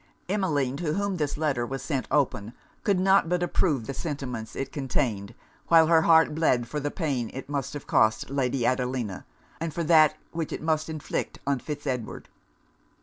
Emmeline, 0.27 0.77
to 0.77 0.93
whom 0.95 1.17
this 1.17 1.37
letter 1.37 1.63
was 1.63 1.83
sent 1.83 2.07
open, 2.09 2.53
could 2.83 2.99
not 2.99 3.29
but 3.29 3.43
approve 3.43 3.85
the 3.85 3.93
sentiments 3.93 4.55
it 4.55 4.71
contained, 4.71 5.35
while 5.67 5.85
her 5.85 6.01
heart 6.01 6.33
bled 6.33 6.67
for 6.67 6.79
the 6.79 6.89
pain 6.89 7.29
it 7.35 7.47
must 7.47 7.73
have 7.75 7.85
cost 7.85 8.31
Lady 8.31 8.65
Adelina, 8.65 9.27
and 9.59 9.75
for 9.75 9.83
that 9.83 10.15
which 10.31 10.51
it 10.51 10.63
must 10.63 10.89
inflict 10.89 11.37
on 11.45 11.59
Fitz 11.59 11.85
Edward. 11.85 12.29